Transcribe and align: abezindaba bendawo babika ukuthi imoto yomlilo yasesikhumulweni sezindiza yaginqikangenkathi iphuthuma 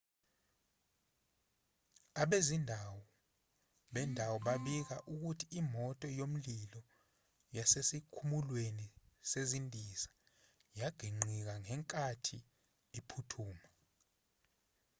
abezindaba 2.21 2.97
bendawo 3.93 4.37
babika 4.45 4.95
ukuthi 5.13 5.45
imoto 5.59 6.05
yomlilo 6.19 6.81
yasesikhumulweni 7.57 8.87
sezindiza 9.29 10.09
yaginqikangenkathi 10.79 12.37
iphuthuma 12.97 13.67